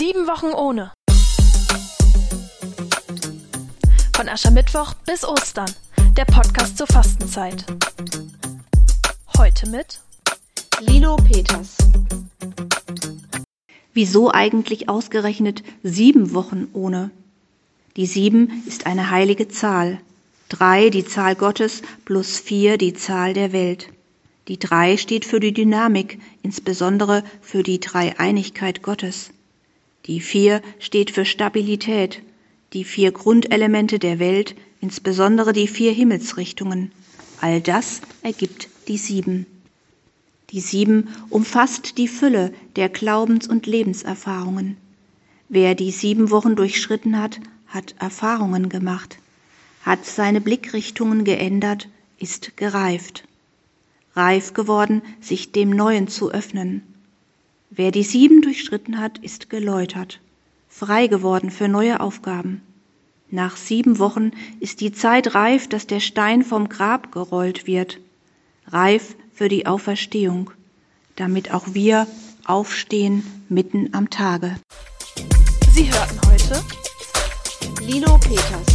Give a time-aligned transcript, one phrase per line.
[0.00, 0.92] Sieben Wochen ohne.
[4.16, 5.70] Von Aschermittwoch bis Ostern.
[6.16, 7.66] Der Podcast zur Fastenzeit.
[9.36, 10.00] Heute mit
[10.80, 11.76] Lino Peters.
[13.92, 17.10] Wieso eigentlich ausgerechnet sieben Wochen ohne?
[17.98, 20.00] Die sieben ist eine heilige Zahl.
[20.48, 23.90] Drei die Zahl Gottes plus vier die Zahl der Welt.
[24.48, 29.30] Die drei steht für die Dynamik, insbesondere für die Dreieinigkeit Gottes.
[30.06, 32.22] Die vier steht für Stabilität,
[32.72, 36.92] die vier Grundelemente der Welt, insbesondere die vier Himmelsrichtungen.
[37.40, 39.46] All das ergibt die sieben.
[40.50, 44.76] Die sieben umfasst die Fülle der Glaubens- und Lebenserfahrungen.
[45.48, 49.18] Wer die sieben Wochen durchschritten hat, hat Erfahrungen gemacht,
[49.82, 51.88] hat seine Blickrichtungen geändert,
[52.18, 53.24] ist gereift.
[54.14, 56.82] Reif geworden, sich dem Neuen zu öffnen.
[57.70, 60.20] Wer die sieben durchschritten hat, ist geläutert,
[60.68, 62.62] frei geworden für neue Aufgaben.
[63.30, 68.00] Nach sieben Wochen ist die Zeit reif, dass der Stein vom Grab gerollt wird,
[68.66, 70.50] reif für die Auferstehung,
[71.14, 72.08] damit auch wir
[72.44, 74.56] aufstehen mitten am Tage.
[75.72, 76.64] Sie hörten heute
[77.86, 78.69] Lino Peters.